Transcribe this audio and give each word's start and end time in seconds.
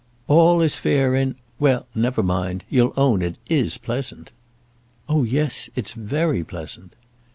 "All 0.27 0.61
is 0.61 0.77
fair 0.77 1.13
in 1.13 1.35
Well, 1.59 1.85
never 1.93 2.23
mind, 2.23 2.63
you'll 2.71 2.91
own 2.97 3.21
it 3.21 3.37
is 3.47 3.77
pleasant." 3.77 4.31
"Oh, 5.07 5.21
yes; 5.23 5.69
it's 5.75 5.93
very 5.93 6.43
pleasant." 6.43 6.95